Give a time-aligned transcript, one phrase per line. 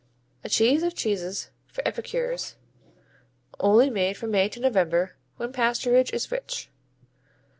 [0.43, 2.55] A cheese of cheeses for epicures,
[3.59, 6.71] only made from May to November when pasturage is rich.